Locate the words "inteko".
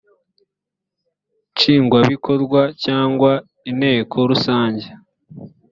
3.69-4.17